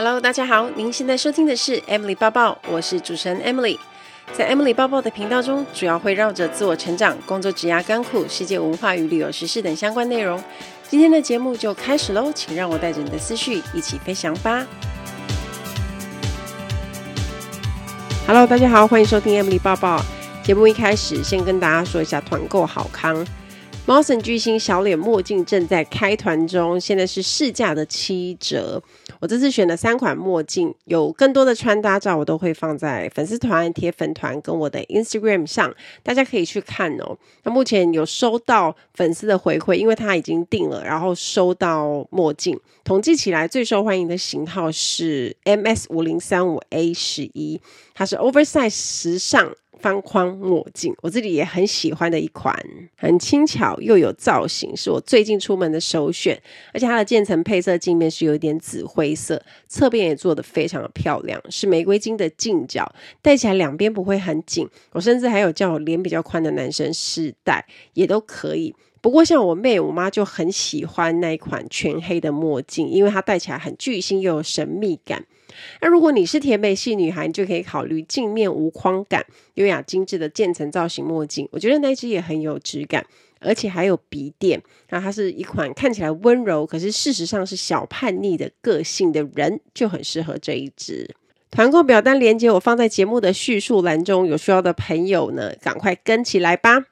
[0.00, 3.76] Hello，大家好，您现在收听的是 Emily 抱抱，我是主持人 Emily。
[4.32, 10.40] 在 Emily 抱抱的频道中，主要会绕着自我成长、工作、职涯、甘苦、世界文化与旅游时事等相关内容。
[10.88, 14.64] 今天的节目就开始喽，请让我带着你的思绪一起飞翔吧。
[18.24, 20.00] Hello，大家好，欢迎收听 Emily 抱抱。
[20.44, 23.26] 节目一开始，先跟大家说一下团购好康。
[23.84, 28.80] 猫神巨星小脸墨镜正在开团中，现在是市价的七折。
[29.20, 37.16] 我这次选了三款墨镜，有更多的穿搭照，我都会放在粉丝团、铁粉团跟我的 Instagram 上，大家可以去看哦。
[37.42, 47.60] 那目前有收到粉丝的回馈，因为他已经订了，然后收到墨镜，统计起来最受欢迎的型号是 MS 五零三五 A 十一，
[47.94, 49.52] 它是 oversize 时尚。
[49.78, 52.54] 方框墨镜，我自己也很喜欢的一款，
[52.96, 56.40] 很轻巧又有造型，是我最近出门的首选。
[56.72, 64.68] 而且它的渐层配色镜面是有一点紫灰色，侧边也做得非常的漂亮，是玫瑰金的镜脚，戴起来两边不会很紧。
[64.92, 68.74] 我甚至还有叫我脸比较宽的男生试戴，也都可以。
[69.00, 75.24] 不过像我妹、我妈就很喜欢那一款全黑的墨镜，因为它戴起来很巨星又有神秘感。
[75.80, 79.24] 那如果你是甜美系女孩，就可以考虑镜面无框感、
[79.54, 81.48] 优雅精致的渐层造型墨镜。
[81.52, 83.04] 我觉得那一只也很有质感，
[83.40, 84.62] 而且还有鼻垫。
[84.90, 91.08] 那它是一款看起来温柔，可是事实上是小叛逆的个性的人，就很适合这一支。
[91.50, 96.84] 团购表单链接我放在节目的叙述栏中，有需要的朋友呢，赶快跟起来吧。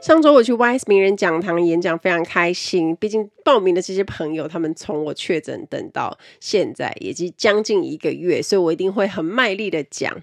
[0.00, 2.96] 上周我去 Wise 名人讲堂演讲，非常开心。
[2.96, 10.22] 毕竟报名的这些朋友，他们从我确诊等到现在，也即将近一个月，所以我一定会很卖力的讲。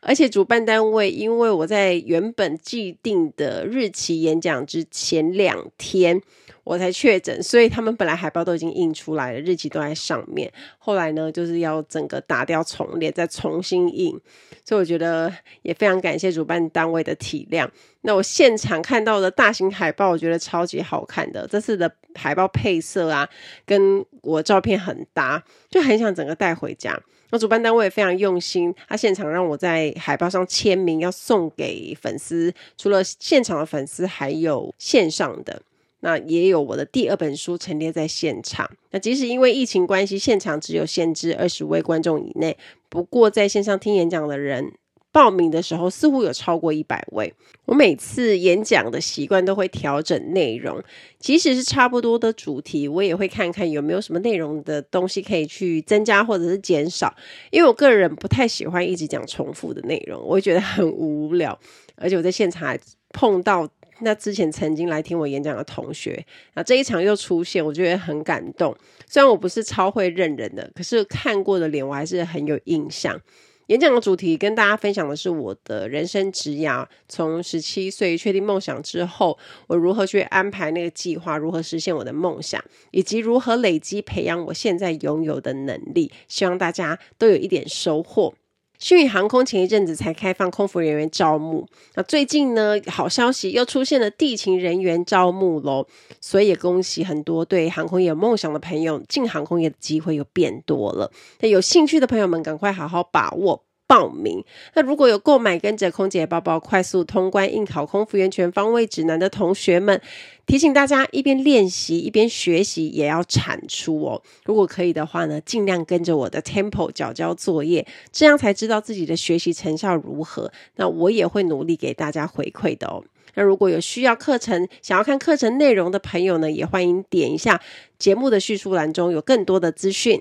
[0.00, 6.20] 而且主办单位，因为我在原本既定的日期演讲之前两天
[6.64, 10.52] 我才确诊，所以他们本来海报都已经印出来了，日期都在上面。
[10.78, 14.18] 后来呢，就是要整个打掉重练，再重新印。
[14.64, 17.66] 所以我觉得也非常感谢主办单位的体谅。
[18.02, 21.46] 那我现场看到的大型海报，我觉得超级好看的。
[21.50, 23.26] 这次的海报配色啊，
[23.64, 27.00] 跟我照片很搭，就很想整个带回家。
[27.30, 32.52] 那主办单位也非常用心，他现场让我在海报上签名，要送给粉丝。
[32.76, 35.62] 除了现场的粉丝，还有线上的，
[36.00, 38.70] 那也有我的第二本书陈列在现场。
[38.90, 42.56] 那即使因为疫情关系，现场只有限制二十位观众以内，
[42.88, 44.72] 不过在线上听演讲的人。
[45.18, 47.34] 报名的时候似乎有超过一百位。
[47.64, 50.80] 我每次演讲的习惯都会调整内容，
[51.18, 57.12] 即使是差不多的主题，我也会看看有没有什么内容的东西可以去增加或者是减少。
[57.50, 61.58] 因为我个人不太喜欢一直讲重复的内容，我会觉得很无聊。
[61.96, 62.78] 而且我在现场还
[63.12, 63.68] 碰到
[64.02, 66.24] 那之前曾经来听我演讲的同学，
[66.54, 68.72] 那这一场又出现，我觉得很感动。
[69.08, 73.20] 虽然我不是超会认人的，可是看过的脸我还是很有印象。
[73.68, 86.10] 演讲的主题跟大家分享的是我的人生职涯，从十七岁确定梦想之后，我如何去安排那个计划，如何实现我的梦想，以及如何累积培养我现在拥有的能力。
[86.28, 88.32] 希望大家都有一点收获。
[88.78, 95.84] 星宇航空前一阵子才开放空服人员招募，那最近呢，好消息又出现了地勤人员招募喽，
[96.20, 101.10] 所以也恭喜很多对航空业有梦想的朋友，进航空业的机会又变多了。
[101.40, 103.64] 那有兴趣的朋友们，赶快好好把握。
[103.88, 104.44] 报名。
[104.74, 110.00] 那如果有购买跟着空姐包包快速通关应考空服员全方位指南的同学们，
[110.46, 114.22] 提醒大家一边练习一边学习也要产出哦。
[114.44, 120.52] 如果可以的话呢，尽量跟着我的 tempo 缴交作业，这样才知道自己的学习成效如何。
[120.76, 123.02] 那我也会努力给大家回馈的哦。
[123.34, 127.60] 那如果有需要课程、想要看课程内容的朋友呢，也欢迎点一下
[127.98, 130.20] 节目的叙述栏中有更多的资讯。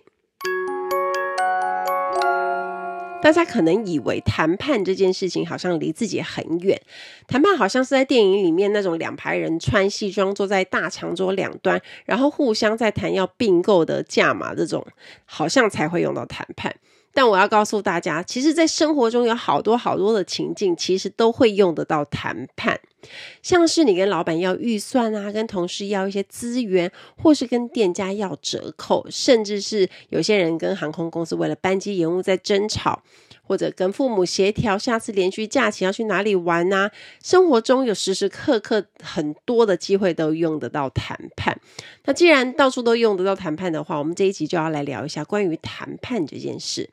[3.19, 6.79] 大家可能以为谈判这件事情好像离自己很远，
[7.28, 14.85] 谈判好像是在电影里面那种两排人穿西装坐在大长桌两端，然后互相在谈要并购的价码这种，
[15.25, 16.73] 好像才会用到谈判。
[17.14, 22.79] 但我要告诉大家，其实，在生活中有好多好多的情境，其实都会用得到谈判。
[23.41, 33.03] 像是你跟老板要预算啊，跟同事要一些资源，或是跟店家要折扣，甚至是有些人跟航空公司为了班机延误在争吵，
[33.43, 36.91] 或者跟父母协调下次连续假期要去哪里玩啊。
[37.23, 41.59] 生活中有时时刻刻很多的机会都用得到谈判。
[42.05, 46.89] 那既然到处都用得到谈判的话，我们这一集就要来聊一下关于谈判这件事。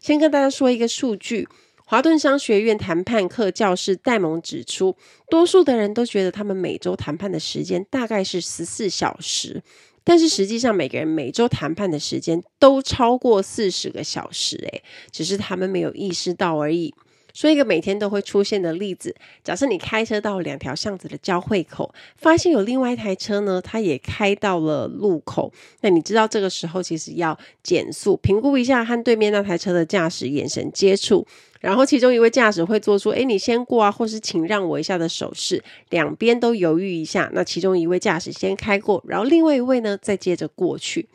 [0.00, 1.48] 先跟大家说一个数据，
[1.90, 4.94] 华顿商学院谈判课教师戴蒙指出，
[5.28, 9.60] 多数的人都觉得他们每周谈判的时间大概是十四小时，
[10.04, 16.94] 但是实际上每个人每周谈判的时间都超过四十个小时，诶，只是他们没有意识到而已。
[17.34, 25.52] 说一个每天都会出现的例子：假设你开车到两条巷子的交汇口，发现有另外一台车呢，它也开到了路口。
[25.80, 31.24] 那你知道这个时候其实要减速，评估一下和对面那台车的驾驶眼神接触，
[31.60, 37.30] 然后其中一位驾驶会做出“诶，你先过啊”或是“请让我一下”的手势，两边都犹豫一下。
[37.32, 41.08] 那其中一位驾驶先开过，然后另外一位呢再接着过去。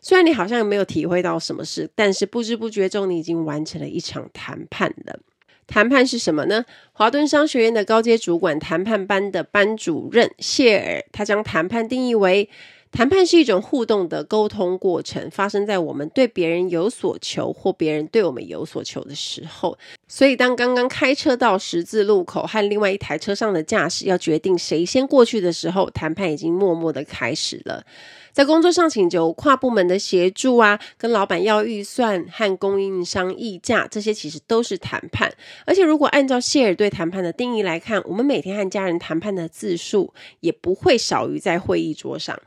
[0.00, 5.18] 虽然你好像没有体会到什么事，但是不知不觉中你已经完成了一场谈判了。
[5.66, 6.64] 谈判是什么呢？
[6.92, 12.48] 华顿商学院的高阶主管谈判班的班主任谢尔，他将谈判定义为：
[12.92, 19.76] 谈判是一种互动的沟通过程，发生在我们对别人有所求或别人对我们有所求的时候。
[20.06, 27.82] 所以，当刚刚开车到十字路口和另外一台车上的驾驶要决定谁先过去的时候，谈判已经默默的开始了。
[28.30, 35.32] 在工作上请求跨部门的协助啊，跟老板要预算和供应商议价，这些其实都是谈判。
[35.64, 42.38] 而且，如果按照谢尔对谈判的定义来看，我们每天和家人谈判的字数也不会少于在会议桌上。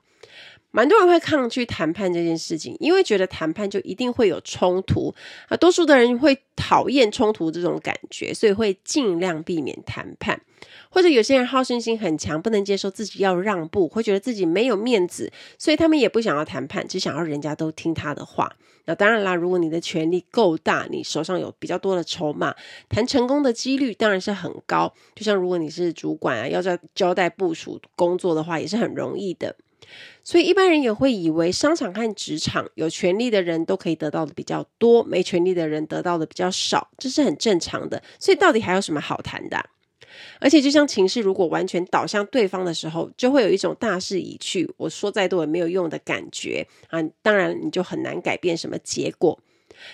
[0.75, 5.15] 蛮多人会抗拒谈判这件事情，因为觉得谈判就一定会有冲突
[5.47, 5.55] 啊。
[5.55, 10.41] 多数的人会讨厌冲突这种感觉，所以会尽量避免谈判。
[10.89, 18.51] 或者有些人好胜心很强，不能接受自己要让步，会觉得自己没有面子，所以他们也不想要谈判，只想要人家都听他的话。
[18.83, 22.53] 那当然啦，如果你的权力够大，你手上有比较多的筹码，
[22.89, 24.93] 谈成功的几率当然是很高。
[25.15, 29.55] 就像如果你是主管啊，要在交代部署工作的话，也是很容易的。
[30.23, 38.01] 所以一般人也会以为，商场和职场有权利的人都可以得到的比较多，没权利的人得到的比较少，这是很正常的。
[38.19, 39.69] 所以到底还有什么好谈的？
[40.39, 47.01] 而且就像情势如果完全倒向对方的时候，就会有一种大势已去，我说再多也没有用的感觉啊。
[47.21, 49.37] 当然你就很难改变什么结果。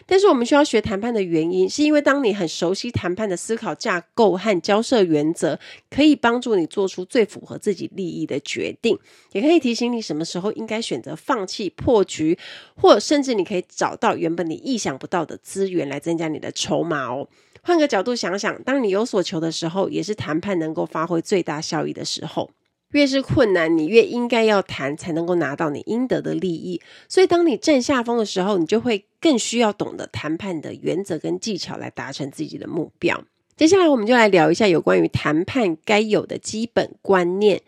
[0.06, 8.98] 但是我们需要学谈判的原因，是因为当你很熟悉谈判的思考架构和交涉原则，可以帮助你做出最符合自己利益的决定，
[9.32, 12.38] 也可以提醒你什么时候应该选择放弃破局，
[12.76, 17.28] 或甚至你可以找到原本你意想不到的资源来增加你的筹码哦。
[17.64, 22.50] 换个角度想想，当你有所求的时候，也是谈判能够发挥最大效益的时候。
[22.92, 26.82] 越是困难，你越应该要谈，才能够拿到你应得的利益。
[27.08, 33.24] 所以，当你占下风的时候，你就会更需要懂得谈判的原则跟技巧来达成自己的目标。
[33.56, 37.62] 接下来，我们就来聊一下有关于谈判该有的基本观念。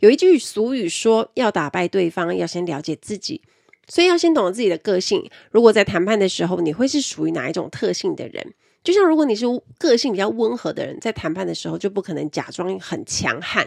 [0.00, 3.42] 有一句俗语说：“要打败对方，要先了解自己。”
[3.88, 5.28] 所以，要先懂得自己的个性。
[5.50, 8.52] 如果在谈判的时候，你会是属于哪一种特性的人？
[8.84, 9.44] 就像如果你是
[9.78, 13.66] 个性比较温和的人，在谈判的时候就不可能假装很强悍。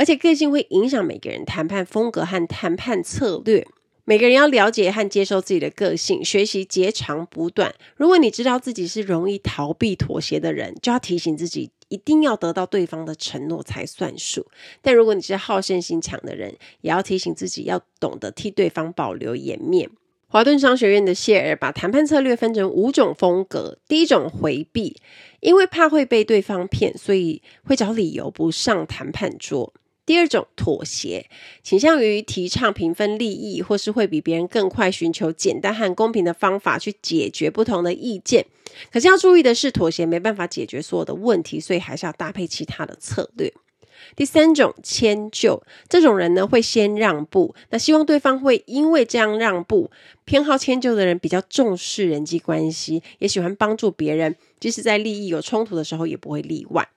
[0.00, 3.66] 而且个性会影响每个人谈判风格和谈判策略。
[4.06, 7.74] 每个人要了解和接受自己的个性，学习截长补短。
[7.96, 14.46] 如果你知道自己是容易逃避妥协的人，就要提醒自己一定要得到对方的承诺才算数。
[14.80, 19.90] 但如果你是好胜心强的人，也要提醒自己要懂得替对方保留颜面。
[20.28, 23.76] 华顿商学院的谢尔把谈判策略分成五种风格。
[23.86, 24.96] 第一种回避，
[25.40, 29.74] 因为怕会被对方骗，所以会找理由不上谈判桌。
[30.10, 31.30] 第二种妥协，
[31.62, 38.44] 倾向于提倡平分利益，或是会比别人更快寻求简单和公平的方法去解决不同的意见。
[38.90, 43.54] 可是要注意的是，妥协没办法解决所有的问题，所以还是要搭配其他的策略。
[44.16, 49.92] 第三种迁就，这种人呢会先让步，那希望对方会因为这样让步。
[50.24, 56.88] 偏好迁就的人比较重视人际关系，也喜欢帮助别人，即使在利益有冲突的时候也不会例外。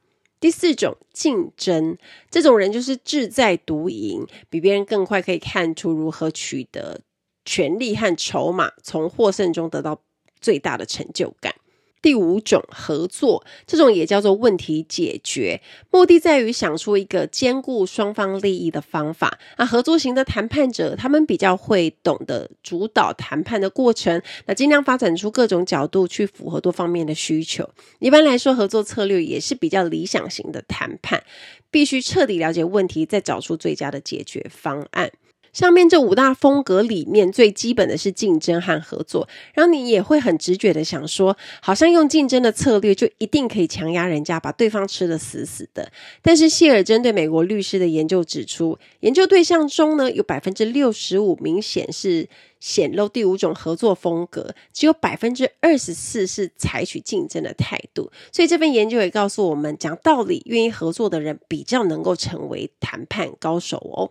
[0.43, 1.97] 第四种竞争，
[2.29, 6.99] 这种人就是志在独赢，比别人更快可以看出如何取得
[7.45, 10.01] 权力和筹码，从获胜中得到
[10.41, 11.55] 最大的成就感。
[12.03, 19.39] 第五种合作，这种也叫做问题解决，目的在于想出一个兼顾双方利益的方法。
[19.57, 27.67] 那合作型的谈判者，他们比较会懂得主导谈判的过程，那尽量发展出各种角度去符合多方面的需求。
[27.99, 31.23] 一般来说，合作策略也是比较理想型的谈判，
[31.71, 35.09] 必须彻底了解问题，再找出最佳的解决方案。
[35.53, 45.91] 上面这五大风格里面，最基本的是竞争和合作，然后你也会很直觉的想说，好像用竞争的策略就一定可以强压人家，把对方吃得死死的。
[46.21, 52.27] 但是谢尔针对美国律师的研究指出，研究对象中呢，有百分之六十五明显是
[52.59, 58.11] 显露第五种合作风格，只有百分之二十四是采取竞争的态度。
[58.31, 64.09] 所以这份研究也告诉我们，讲道理、愿意合作的人比较能够成为谈判高手哦。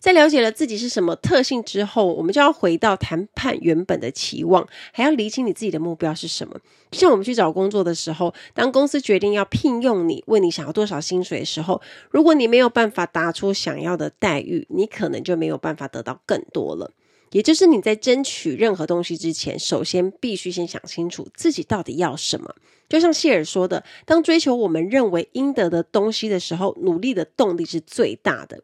[0.00, 6.58] 在了解了自己是什么特性之后，我们就要回到谈判原本的期望，还要厘清你自己的目标是什么。
[6.90, 16.90] 就像我们去找工作的时候，当公司决定要聘用你，问你想要多少薪水的时候，如果你没有办法答出想要的待遇，你可能就没有办法得到更多了。
[17.32, 22.54] 也就是你在争取任何东西之前，首先必须先想清楚自己到底要什么。
[22.88, 28.62] 就像谢尔说的，当追求我们认为应得的东西的时候，努力的动力是最大的。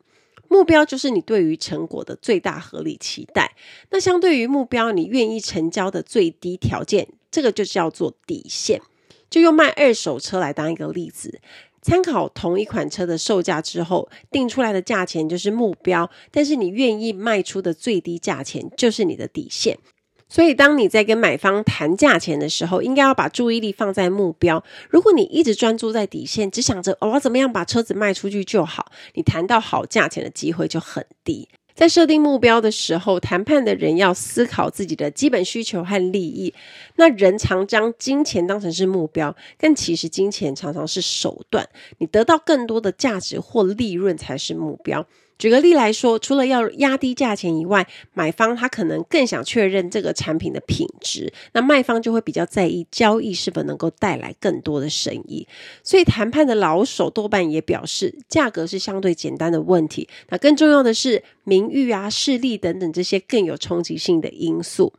[0.49, 3.55] 目标就是你对于成果的最大合理期待。
[3.91, 8.81] 那相对于目标，你愿意成交的最低条件，这个就叫做底线。
[9.29, 11.41] 就用卖二手车来当一个例子。
[11.83, 19.79] 参考同一款车的售价之后，定出来的价钱就是目标，但是你愿意卖出的最低价钱就是你的底线。
[20.29, 24.63] 所以，当你在跟买方谈价钱的时候，应该要把注意力放在目标。
[24.91, 31.49] 如果你一直专注在底线，只想着我怎么样把车子卖出去就好，你谈到好价钱的机会就很低。
[31.77, 36.55] 在设定目标的时候，谈判的人要思考自己的基本需求和利益。
[36.97, 41.69] 那人常将金钱当成是目标，但其实金钱常常是手段。
[41.99, 45.07] 你得到更多的价值或利润才是目标。
[45.39, 55.47] 举个例来说，除了要压低价钱以外，买方他可能更想确认这个产品的品质，那卖方就会比较在意交易是否能够带来更多的生意。
[55.83, 60.09] 所以谈判的老手多半也表示，价格是相对简单的问题。
[60.31, 64.93] 那更重要的是名誉啊、势力等等这些更有冲击性的因素。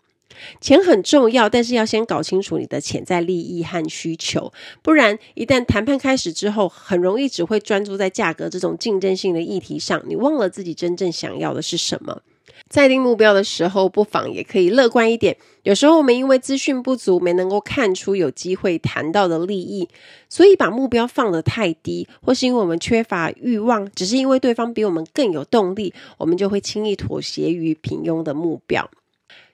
[0.60, 4.51] 钱很重要，但是要先搞清楚你的潜在利益和需求，
[4.82, 12.22] 不然一旦谈判开始之后，很容易只会专注在价格这种竞争性的议题上，你忘了自己真正想要的是什么。
[12.70, 15.38] 在定目标的时候，不妨也可以乐观一点。
[15.63, 19.88] 有时候我们因为资讯不足，没能够看出有机会谈到的利益，
[20.27, 28.89] 所以把目标放得太低，或是因为我们缺乏欲望，只是因为对方比我们更有动力，我们就会轻易妥协于平庸的目标。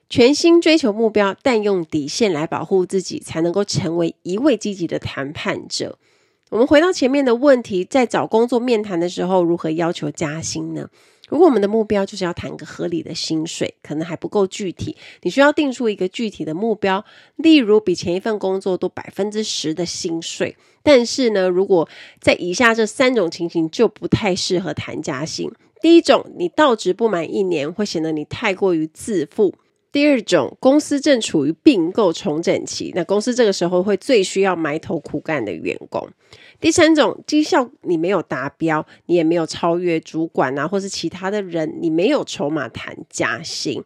[0.08, 5.98] 全心追求目标，但用底线来保护自己，才能够成为一位积极的谈判者。
[6.50, 10.88] 我们回到前面的问题，在找工作面谈的时候，如何要求加薪呢？
[11.28, 14.94] 如果我们的目标就是要谈个合理的薪水，可能还不够具体。
[15.22, 17.02] 你需要定出一个具体的目标，
[17.36, 20.54] 例如比前一份工作多百分之十的薪水。
[20.82, 21.88] 但是呢，如果
[22.20, 25.50] 在以下这三种情形，就不太适合谈加薪。
[25.80, 29.54] 第一种，你到职不满一年，会显得你太过于自负。
[29.94, 36.08] 第二种，公司正处于并购重整期，那公司这个时候会最需要埋头苦干的员工。
[36.60, 43.84] 第三种，绩效你没有达标，你也没有超越主管啊，或是其他的人，你没有筹码谈加薪。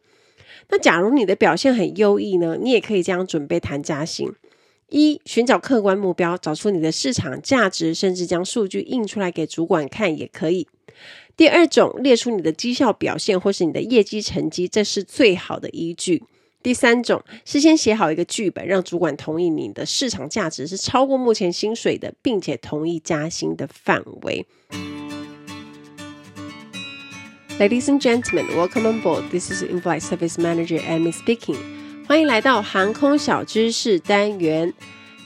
[0.71, 4.33] 那假如你的表现很优异呢，你也可以这样准备谈加薪：
[4.89, 10.69] 一、寻找客观目标，找出你的市场价值，甚至将数据印出来给主管看也可以。
[11.39, 16.25] 第二种，列出你的绩效表现或是你的业绩成绩，这是最好的依据。
[16.65, 24.45] 第三种，事先写好一个剧本，让主管同意你的市场价值是超过目前薪水的，并且同意加薪的范围。
[27.61, 29.23] Ladies and gentlemen, welcome on board.
[29.31, 31.59] This is In-flight Service Manager Amy speaking.
[32.09, 34.75] 欢迎来到航空小知识单元。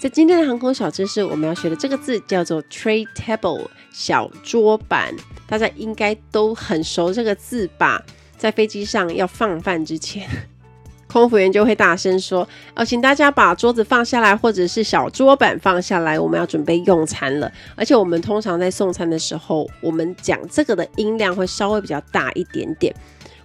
[0.03, 5.15] 在今天的航空小知识，我们要学的这个字叫做 tray table 小桌板，
[5.47, 8.03] 大家应该都很熟这个字吧？
[8.37, 10.29] 在飞机上要放饭之前，
[11.07, 22.93] 空服员就会大声说：“哦，请大家把桌子放下来，或者是小桌板放下来，我们要准备用餐了。”而且我们通常在送餐的时候，我们讲这个的音量会稍微比较大一点点。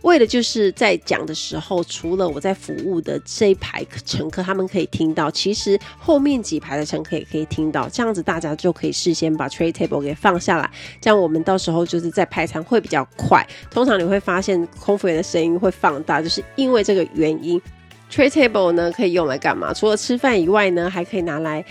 [0.07, 13.45] 为的就是在讲的时候，除了我在服务的这一排乘客他们可以听到，其实后面几排的乘客也可以听到，这样子大家就可以事先把 tray table 给放下来，这样我们到时候就是在排餐会比较快。
[13.69, 17.61] 通常你会发现空服员的声音会放大，就是因为这个原因。
[18.09, 19.73] tray table 呢可以用来干嘛？
[19.73, 21.63] 除了吃饭以外呢，还可以拿来。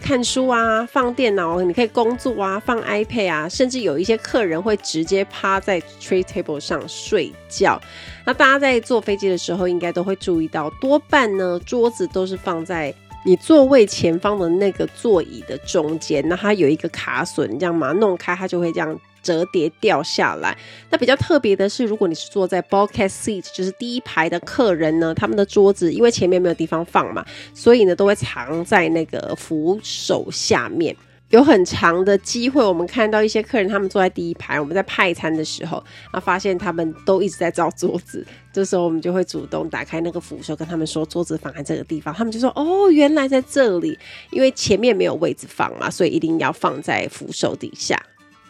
[0.00, 7.78] 看书啊，放电脑，你可以工作啊，放 iPad 啊，甚至有一些客人会直接趴在 tray table 上睡觉。
[8.24, 16.26] 那大家在坐飞机的时候，应该都会注意到，多半呢桌子都是放在你座位前方的那个座椅的中间。
[16.26, 18.98] 那它有一个卡榫，这样嘛弄开，它就会这样。
[19.22, 20.56] 折叠掉下来。
[20.90, 30.96] 那比较特别的是，如果你是坐在 bulkhead seat，就是第一排的客人呢，他们的桌子因为前面没有地方放嘛，所以呢都会藏在那个扶手下面。
[31.30, 35.76] 有很长的机会，我们看到一些客人他们坐在第一排，我们在派餐的时候
[36.10, 38.26] 啊，发现他们都一直在找桌子。
[38.50, 42.14] 这时候我们就会主动打开那个扶手，跟他们说桌子放在这个地方。
[42.14, 43.98] 他们就说：“哦，原来在这里，
[44.30, 48.02] 因为前面没有位置放嘛，所以一定要放在扶手底下。”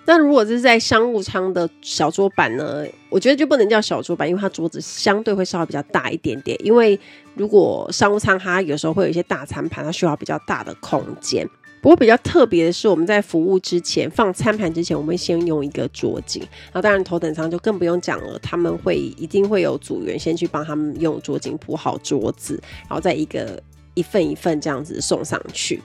[0.08, 2.82] 那如果是在商务舱的小桌板呢？
[3.10, 6.58] 我觉得就不能叫小桌板，因为它桌子相对会稍微比较大一点点。
[6.64, 6.98] 因为
[7.34, 11.46] 如果商务舱它有时候会有一些大餐盘，它需要比较大的空间。
[11.82, 16.38] 不过比较特别的是，我们在服务之前放餐盘之前，我们会先用一个桌巾。
[16.38, 23.62] 然后当然头等舱就更不用讲了，他们会一定会有组员先去帮他们用桌巾铺好桌子，然后再一个
[23.92, 25.82] 一份一份这样子送上去。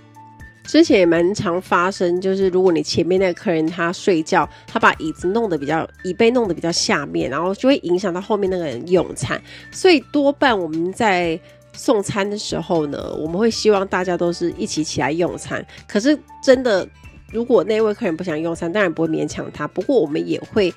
[0.64, 9.42] 之前也蛮常发生，就是如果你前面那个客人他睡觉，他把椅子弄得比较椅背弄得比较下面，然后就会影响到后面那个人用餐。
[9.72, 11.40] 所以多半我们在
[11.74, 15.66] 送餐的时候呢，我们会希望大家都是一起起来用餐。
[15.88, 16.88] 可是真的，
[17.32, 19.68] 如果那位客人不想用餐，当然不会勉强他。
[19.68, 20.74] 不过我们也会。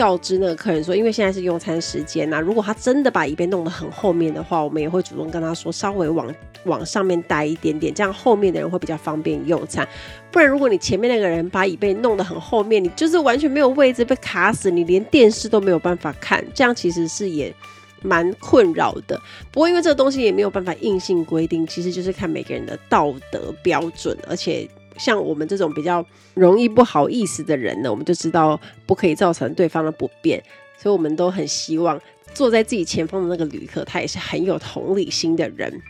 [0.00, 9.86] 告知那个客人说，因为现在是用餐时间那、如果他真的把椅背弄得很后面的话，我们也会主动跟他说，稍微往往上面带一点点，这样后面的人会比较方便用餐。
[10.32, 17.54] 不然，如果你前面那个人把椅背弄得很后面，你就是完全没有位置被卡死，你连电视都没有办法看，这样其实是也
[18.00, 19.20] 蛮困扰的。
[19.52, 24.66] 不过，因为这个东西也没有办法硬性规定，其实就是看每个人的道德标准，而且。
[24.96, 26.04] 像我们这种比较
[26.34, 30.42] 容易不好意思的人呢，我们就知道不可以造成对方的不便，
[30.76, 32.00] 所以我们都很希望
[32.34, 35.80] 坐在自己前方的那个旅客，他也是很有同理心的人。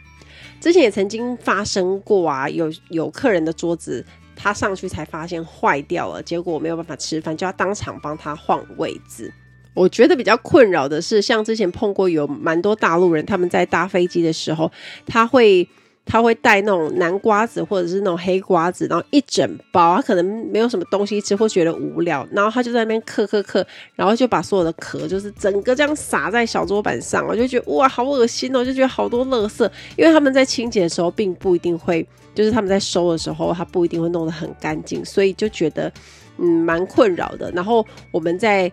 [0.61, 4.05] 之前也曾经发生过啊，有有客人的桌子，
[4.37, 9.33] 他上去才发现坏掉了，结果我没有办法吃饭，就要当场帮他换位置。
[9.75, 14.71] 我觉得比较困扰的是，像之前碰过有蛮多大陆人，他们在搭飞机的时候，
[15.07, 15.69] 他会。
[16.11, 23.65] 他会带那种南瓜子或者是那种黑瓜子，然后一整包，他可能没有什么东西吃或觉得无聊，然后他就在那边嗑嗑嗑，
[23.95, 35.93] 然后就把所有的壳就是整个这样撒在小桌板上，我就觉得哇，好恶心哦，就觉得好多垃圾，因为他们在清洁的时候并不一定会，就是他们在收的时候，他不一定会弄得很干净，所以就觉得
[36.39, 37.53] 嗯蛮困扰的。
[37.53, 38.69] 然后我们在。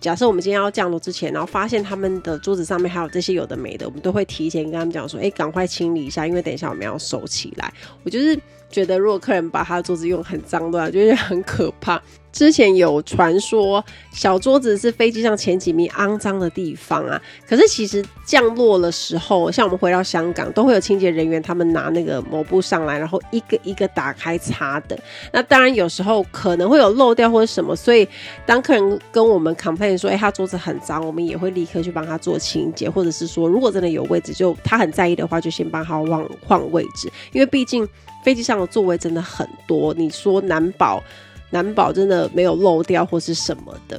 [0.00, 7.72] 假设我们今天要降落之前，然后发现他们的桌子上面还有这些有的没的，我们都会提前跟他们讲说，哎，赶快清理一下，因为等一下我们要收起来。
[8.04, 8.38] 我就是
[8.70, 12.00] 觉得，如果客人把他的桌子用很脏的话，就觉得很可怕。
[12.30, 17.20] 之前有传说，小桌子是飞机上前几名肮脏的地方啊。
[17.48, 24.96] 可是其实降落的时候，像我们回到香港，都会有清洁人员，他们拿那个抹布上来，然后一个一个打开擦的。
[25.32, 28.06] 那当然有时候可能会有漏掉或者什么，所以
[28.44, 37.88] 当客人跟我们 complain 说，哎，他桌子很脏，我们也会立刻去帮他做清洁，或者是说，如果真的有位置，就他很在意的话，就先帮他换换位置，因为毕竟
[38.24, 39.92] 飞机上的座位真的很多。
[39.94, 41.02] 你说难保。
[41.50, 43.98] 难保真的没有漏掉或是什么的。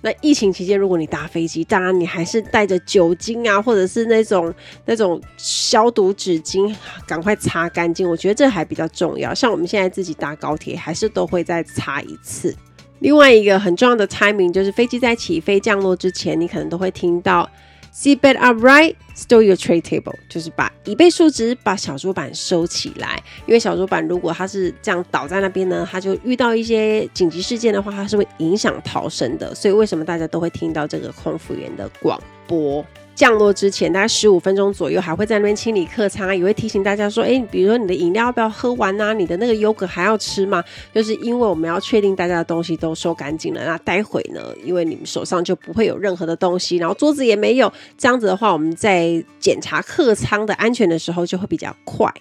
[0.00, 6.72] 那疫情期间，如果你搭飞机，当然你还是带着酒精啊，或者是那种那种消毒纸巾，
[7.04, 8.08] 赶快擦干净。
[8.08, 9.34] 我觉得这还比较重要。
[9.34, 12.54] 像我们现在自己搭高铁，还是都会再擦一次。
[13.00, 17.50] 另外一个很重要的 timing 就是飞机在起飞降落之前，你可能都会听到。
[17.96, 23.22] Seat belt upright, stow your tray table，就是把椅背竖直，把小桌板收起来。
[23.46, 29.54] 因为小桌板如果它是这样倒在那边呢，它就遇到一些紧急事件的话，它是会影响逃生的。
[29.54, 32.84] 所以为什么大家都会听到这个空服员的广播？
[33.14, 39.12] 降落之前大概十五分钟左右，还会在那边清理客舱，也会提醒大家说：“哎、比如说你的饮料要不要喝完啊？
[39.12, 43.64] 你的那个优格还要吃吗？”就是因为我们要确定大家的东西都收干净了。
[43.64, 52.12] 那待会呢，因为你们手上就不会有任何的东西，然后桌子也没有，这样子的话，我们在检查客舱的安全的时候就会比较快。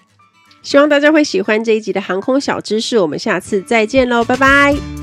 [0.61, 5.02] 希望大家会喜欢这一集的航空小知识，我们下次再见喽，拜拜。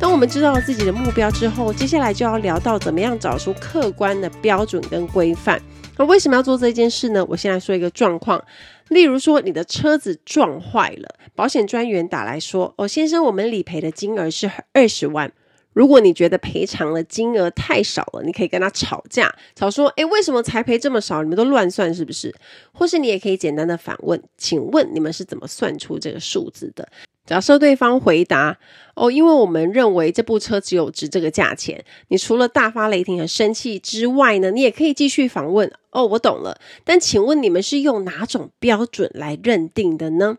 [0.00, 5.60] 当我们知道了自己的目标之后，接下来就要聊到怎么样找出客观的标准跟规范。
[5.96, 7.24] 那为什么要做这件事呢？
[7.28, 8.42] 我先来说一个状况，
[8.90, 15.32] 例如说你的车子撞坏了，保险专员打来说：“哦，先生，我们理赔的金额是二十万。”
[15.74, 21.24] 如果你觉得赔偿的金额太少了，你可以跟他吵架，吵说：“诶，为什么才赔这么少？
[21.24, 22.32] 你们都乱算是不是？”
[22.72, 26.88] 或是你也可以简单的反问：“请问你们是怎么算出这个数字的？”
[27.28, 28.58] 假设对方回答
[28.96, 40.38] ：“哦，因为我们认为这部车只有值这个价钱。”你除了大发雷霆和生气之外呢，你也可以继续反问：“哦，我懂了，但请问你们是用哪种标准来认定的呢？”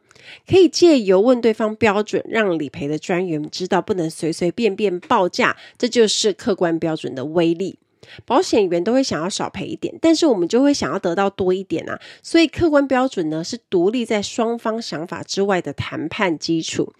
[0.50, 7.78] 可以借由问对方标准，让理赔的专员知道不能随随便便报价，这就是客观标准的威力。
[8.26, 12.00] 保险员都会想要少赔一点，但是我们就会想要得到多一点啊！
[12.22, 16.94] 所以客观标准呢，是独立在双方想法之外的谈判基础。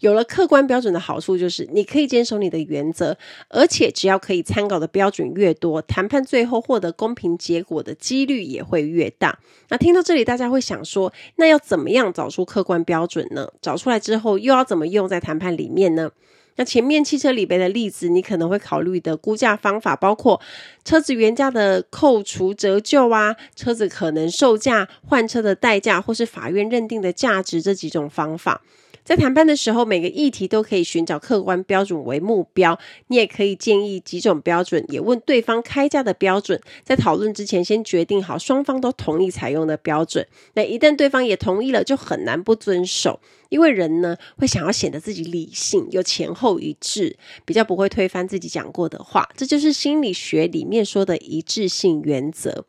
[0.00, 3.16] 有了客观标准的好处就是，你可以坚守你的原则，
[3.48, 9.38] 而且只要可以参考的标准越多，谈判最后获得公平结果的几率也会越大。
[9.68, 13.48] 那听到这里，大家会想说，那要怎么样找出客观标准呢？
[13.60, 16.10] 找出来之后，又要怎么用在谈判里面呢？
[16.56, 20.40] 那前面汽车里边的例子，你可能会考虑的估价方法包括
[20.84, 28.60] 车子原价的扣除折旧啊，车子可能售价、换车的代价，或是法院认定的价值这几种方法。
[29.04, 32.78] 在谈判的时候，每个议题都可以寻找客观标准为目标。
[33.08, 36.60] 你也可以建议几种标准，也问对方开价的标准。
[36.84, 40.24] 在讨论之前，先决定好双方都同意采用的标准。
[40.54, 43.18] 那一旦对方也同意了，就很难不遵守。
[43.48, 49.28] 因为人呢，会想要显得自己理性又前后一致，比较不会推翻自己讲过的话。
[49.36, 52.64] 这就是心理学里面说的一致性原则。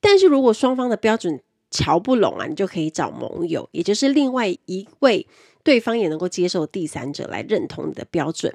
[0.00, 5.26] 但是如果双方的标准瞧不拢啊，你就可以找盟友，也就是另外一位。
[5.62, 8.54] 对方也能够接受第三者来认同你的标准。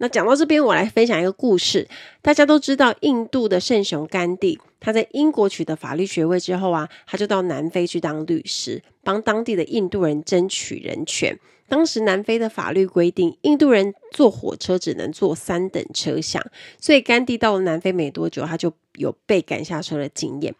[0.00, 1.88] 那讲到这边，我来分享一个故事。
[2.22, 11.36] 大家都知道，印度的圣雄甘地，他在英国取得法律学位之后啊，他就到南非去当律师，帮当地的印度人争取人权。
[11.68, 16.40] 当时南非的法律规定，印度人坐火车只能坐三等车厢，
[16.80, 20.54] 所以甘地到了南非没多久，他就有被赶下车的经验。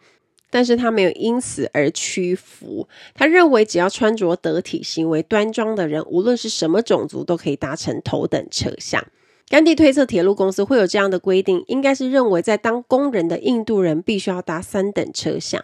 [0.49, 2.87] 但是他没有因此而屈服。
[3.13, 9.05] 他认为，只要穿着得体、行为端庄的人，无论是什么种族，都可以搭乘头等车厢。
[9.47, 15.63] 甘地推测，铁路公司会有这样的规定，应该是认为在当工人的印度人必须要搭三等车厢。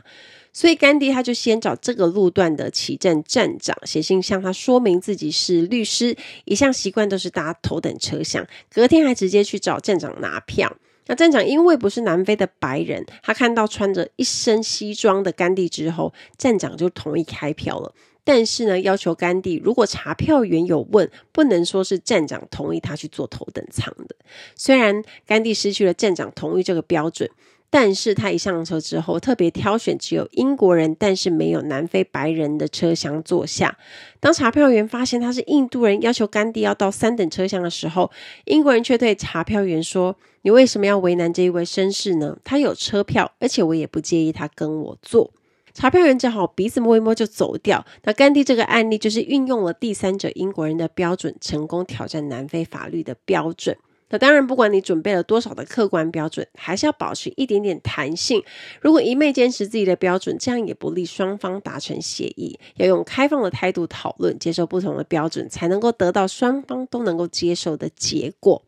[0.52, 8.48] 所以，甘地他就先找这个路段的起站站长写信向他说明自己是律师，一向习惯都是搭头等车厢。
[8.74, 10.78] 隔天还直接去找站长拿票。
[11.08, 17.94] 那站长因为不是南非的白人，他看到穿着一身西装的甘地之后，站长就同意开票了。
[18.24, 24.16] 但是呢，要求甘地如果查票员有问，不能说是站长同意他去做头等舱的。
[24.56, 27.30] 虽然甘地失去了站长同意这个标准。
[27.70, 33.78] 但是他一上车之后，特别挑选只有英国人，但是没有南非白人的车厢坐下。
[34.20, 38.10] 当查票员发现他是印度人，要求甘地要到三等车厢的时候，
[38.46, 42.38] 英国人却对查票员说：“你为什么要为难这一位绅士呢？
[42.44, 45.34] 他有车票，而且我也不介意他跟我坐。”
[45.74, 47.86] 查票员只好鼻子摸一摸就走掉。
[48.04, 53.76] 那甘地这个案例就是运用了第三者英国人的标准，成功挑战南非法律的标准。
[54.10, 58.44] 那当然，不管你准备了多少的客观标准，还是要保持一点点弹性。
[58.80, 62.60] 如果一昧坚持自己的标准，这样也不利双方达成协议。
[62.76, 68.62] 要用开放的态度讨论，接受不同的标准，才能够得到双方都能够接受的结果。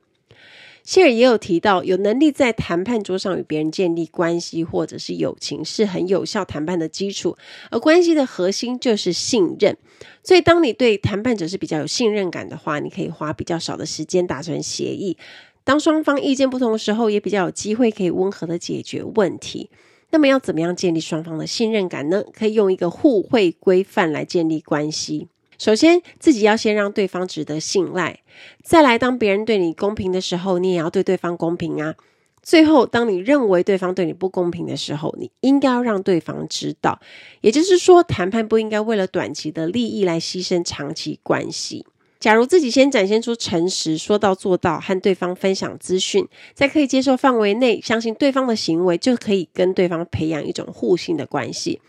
[0.88, 7.36] 谢尔也有提到，有能力在谈判桌上与别人建立关系或者是友情，是很有效谈判的基础。
[7.70, 9.76] 而关系的核心就是信任。
[10.24, 15.18] 所以，当你对谈判者是比较有信任感的话，你可以花比较少的时间达成协议。
[15.66, 19.70] 当双方意见不同的时候，也比较有机会可以温和的解决问题。
[20.12, 22.24] 那么，要怎么样建立双方的信任感呢？
[22.32, 25.28] 可以用一个互惠规范来建立关系。
[25.58, 28.20] 首先，自己要先让对方值得信赖。
[28.64, 31.96] 再来，当别人对你公平的时候，你也要对对方公平啊。
[32.44, 37.00] 最后，当你认为对方对你不公平的时候，你应该要让对方知道。
[37.42, 41.86] 也就是说，谈判不应该为了短期的利益来牺牲长期关系。
[42.20, 51.82] 假如自己先展现出诚实、说到做到，和对方分享资讯，在可以接受范围内，相信对方的行为，就可以跟对方培养一种互信的关系。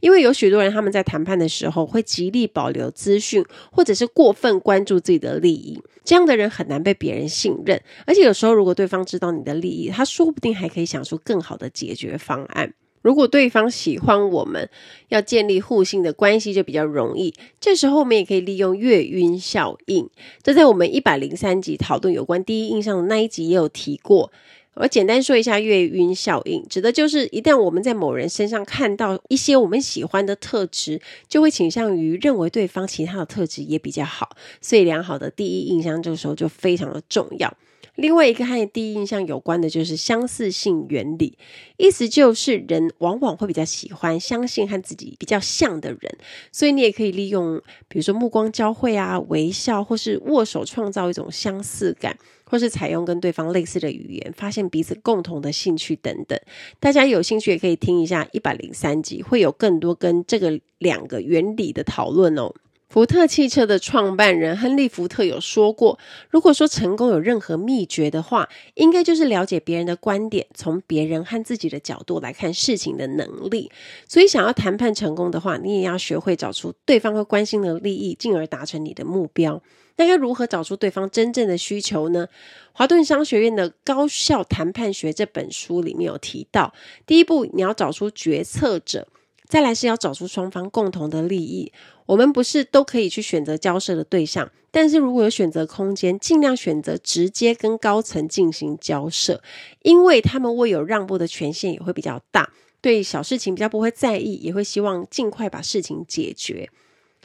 [0.00, 5.80] 因为有许多人，他们在谈判的时候会极力保留资讯，或者是过分关注自己的利益。
[6.04, 7.80] 这样的人很难被别人信任。
[8.06, 12.72] 而且有时候，如果对方知道你的利益，他说不定还可以想出更好的解决方案。
[13.00, 14.68] 如果对方喜欢我们，
[15.08, 17.32] 要建立互信的关系就比较容易。
[17.60, 20.10] 这时候，我们也可以利用月晕效应。
[20.42, 24.32] 这在我们一百零三集讨论有关第一印象的那一集也有提过。
[24.80, 37.52] 我简单说一下月晕效应，指的就是一旦我们在某人身上看到一些我们喜欢的特质，就会倾向于认为对方其他的特质也比较好，所以良好的第一印象这个时候就非常的重要。
[37.96, 41.36] 另外一个和第一印象有关的就是相似性原理，
[41.76, 46.18] 意思就是人往往会比较喜欢相信和自己比较像的人，
[46.52, 52.16] 所以你也可以利用，比如说目光交汇啊、微笑或是握手，创造一种相似感，
[52.48, 56.38] 或是采用跟对方类似的语言，发现彼此共同的兴趣等等。
[56.80, 62.52] 大家有兴趣也可以听一下一百零三集，会有更多跟这个两个原理的讨论哦。
[62.88, 65.98] 福特汽车的创办人亨利·福特有说过，
[66.30, 73.70] 如果说成功有任何秘诀的话，应该就是了解别人的观点，从别人和自己的角度来看事情的能力。
[74.08, 79.62] 所以，想要谈判成功的话，你也要学会找出对方会关心的利益，进而达成你的目标。
[79.98, 82.28] 那该如何找出对方真正的需求呢？
[82.72, 86.72] 华顿商学院的《高效谈判学》这本书里面有提到，
[87.04, 89.08] 第一步你要找出决策者，
[89.48, 91.72] 再来是要找出双方共同的利益。
[92.06, 99.42] 我们不是都可以去选择交涉的对象，但是如果有选择空间，尽量选择直接跟高层进行交涉，
[99.82, 106.70] 因为他们会有让步的权限也会比较大，对小事情比较不会在意，也会希望尽快把事情解决。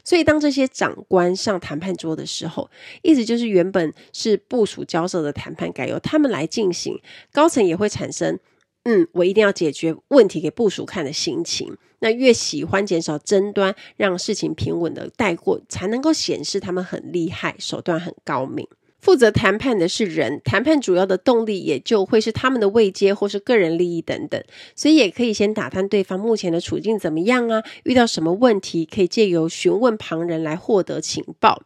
[0.04, 2.70] 所以，当这些长官上谈判桌的时候，
[3.02, 7.00] 意思就是原本是部署交涉的谈判改由他们来进行，
[7.32, 8.38] 高层也会产生
[8.84, 11.76] “嗯，我一定要解决问题给部署看”的心情。
[12.00, 18.68] 那越喜欢减少争端，让事情平稳的带过，才能够显示他们很厉害，手段很高明。
[19.04, 24.42] 负责谈判的是人，谈判主要的动力也就会是他们的未接或是个人利益等等，
[24.74, 31.62] 所以也可以先打探对方目前的处境怎么样啊，遇到什么问题，可以借由询问旁人来获得情报。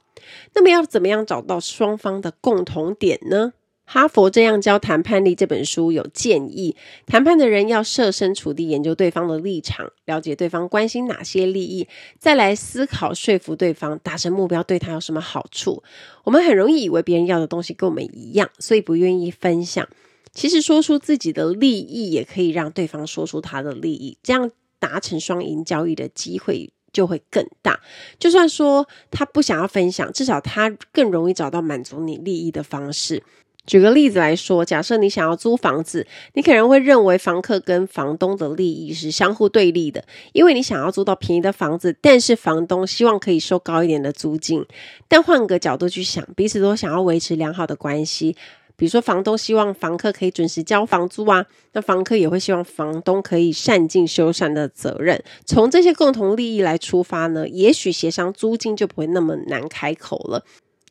[0.54, 3.52] 那么要怎么样找到双方的共同点呢？
[3.90, 15.82] 哈佛这样教谈判力这本书有建议，谈判的人要设身处地研究对方的立场，了解对方关心哪些利益，再来思考说服对方达成目标对他有什么好处。
[16.24, 19.88] 我们很容易以为别人要的东西跟我们一样，所以不愿意分享。
[20.34, 27.80] 其实说出自己的利益，也可以让对方说出他的利益，这样达成双赢交易的机会就会更大。
[28.18, 33.22] 就算说他不想要分享，至少他更容易找到满足你利益的方式。
[33.68, 40.02] 举个例子来说，假设你想要租房子，你可能会认为房客跟房东的利益是相互对立的，
[40.32, 44.64] 因为你想要租到便宜的房子，但是房东希望可以收高一点的租金。
[45.06, 48.34] 但换个角度去想，彼此都想要维持良好的关系，
[48.74, 55.22] 比如说房东希望房客可以准时交房租啊，那房客也会希望房东可以善尽修缮的责任。
[55.44, 60.42] 从这些共同利益来出发呢，也许协商租金就不会那么难开口了。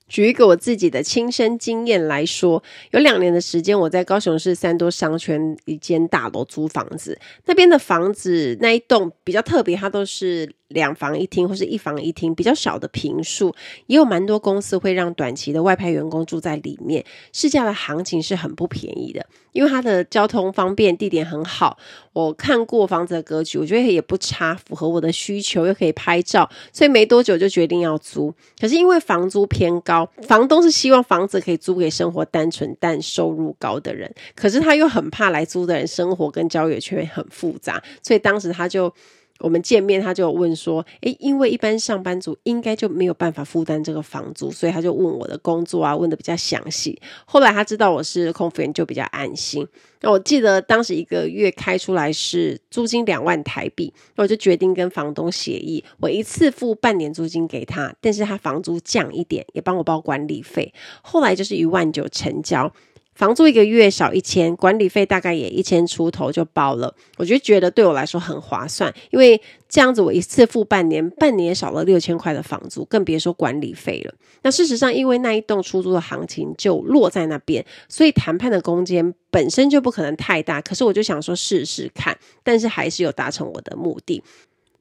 [0.07, 10.53] 举一个我自己的亲身经验来说，有两年的时间，我在高雄市三多商圈一间大楼租房子，那边的房子那一栋比较特别，它都是。
[10.69, 17.05] 两房一厅或是一房一厅，比较小的平数，也有蛮多公司会让短期的外派员工住在里面。
[17.31, 21.77] 市价的行情是很不便宜的，因为它的交通方便，地点很好。
[22.25, 28.33] 我看过房子的格局，我觉得也不差，符合我的需求，又可以拍照，所以没多久就决定要租。
[28.59, 38.91] 可是因为房租偏高，房东是希望房子可以租给生活单纯但收入高的人，可是他又很怕来租的人生活跟交友圈很复杂，所以当时他就。
[39.39, 46.99] 我们见面，他就问说：“诶，因为一般上班族应该就没有办法负担这个房租，所以他就问我的工作啊，问得比较详细。
[47.25, 49.67] 后来他知道我是空服员，就比较安心。
[50.01, 60.73] 那我记得当时一个月开出来是租金两万台币，那我就决定跟房东协议，我一次付半年租金给他，但是他房租降一点，也帮我包管理费。
[61.01, 62.71] 后来就是一万九成交。”
[63.17, 74.13] 房租一个月少一千，管理费大概也一千出头就包了，我就觉得对我来说很划算，因为这样子我一次付半年，半年少了六千块的房租，更别说管理费了。
[74.43, 80.61] 那事实上，因为那一栋出租的行情就落在那边，所以谈判的空间本身就不可能太大。
[80.61, 84.21] 可是我就想说试试看，但是还是有达成我的目的。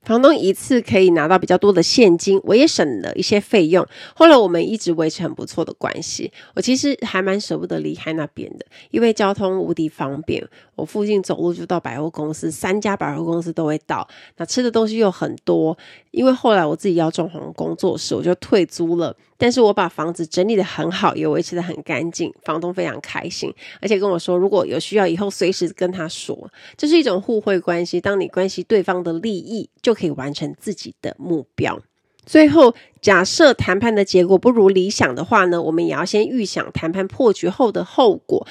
[0.06, 3.84] 房东一次可以拿到比较多的现金，我也省了一些费用。
[4.14, 6.32] 后来我们一直维持很不错的关系。
[6.54, 10.46] 我其实还蛮舍不得离开那边的，因为交通无敌方便。
[10.76, 14.06] 我附近走路就到百货公司，三家百货公司都会到。
[14.36, 15.76] 那吃的东西又很多。
[16.12, 19.14] 因为后来我自己要装潢工作室，我就退租了。
[19.36, 26.50] 但是我把房子整理得很好，也维持得很干净，房东非常开心，而且跟我说，如果有需要，以后随时跟他说。
[26.76, 31.78] 这是一种互惠关系，当你关系对方的利益，就可以完成自己的目标。
[32.24, 38.44] 最后，假设谈判的结果不如理想的话呢，我们也要先预想谈判破局后的后果，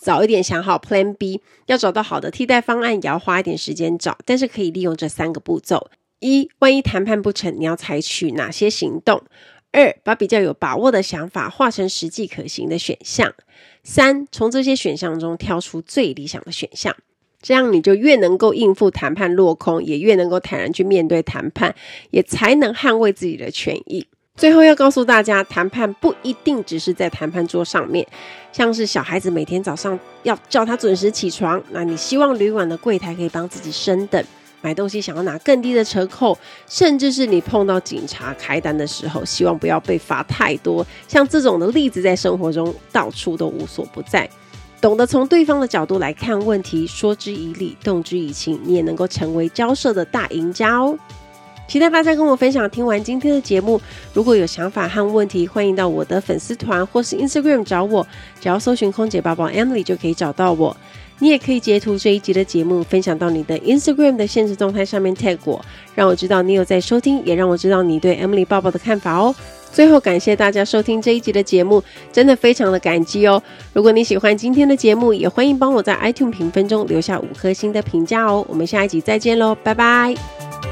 [0.00, 9.22] 早一点想好 Plan B，要找到好的替代方案，也要花一点时间找，但是可以利用这三个步骤：一，万一谈判不成，你要采取哪些行动？
[9.72, 13.34] 二，把比较有把握的想法化成实际可行的选项。
[13.84, 16.96] 三，从这些选项中挑出最理想的选项，
[17.42, 21.76] 这样你就越能够应付谈判落空，也越能够坦然去面对谈判，
[22.10, 24.06] 也才能捍卫自己的权益。
[24.40, 28.06] 最后要告诉大家，谈判不一定只是在谈判桌上面，
[28.50, 34.24] 像是小孩子每天早上要叫他准时起床，那你希望旅馆的柜台可以帮自己升等。
[34.62, 40.86] 买东西想要拿更低的折扣，甚至是你碰到警察开单的时候，希望不要被罚太多。
[41.06, 44.26] 像这种的例子，在生活中到处都无所不在。
[44.80, 50.98] 懂得从对方的角度来看问题，说之以理，动之以情，你也能够成为交涉的大赢家哦。
[51.70, 52.68] 期待大家跟我分享。
[52.68, 53.80] 听完今天的节目，
[54.12, 58.04] 如果有想法和问题，欢迎到我的粉丝团或是 Instagram 找我，
[58.40, 60.76] 只要搜寻空姐报报 Emily 就可以找到我。
[61.20, 69.32] 你也可以截图这一集的节目，分享到你的 Instagram 的限时动态上面 tag 我，让我知道你有在收听，也让我知道你对 Emily 抱抱的看法哦。
[69.70, 71.80] 最后，感谢大家收听这一集的节目，
[72.10, 73.40] 真的非常的感激哦。
[73.72, 78.44] 如果你喜欢今天的节目，也欢迎帮我在 iTunes 评分中留下五颗星的评价哦。
[78.48, 80.69] 我们下一集再见喽，拜拜。